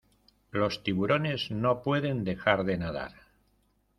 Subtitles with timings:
[0.49, 3.11] Los tiburones no pueden dejar de nadar.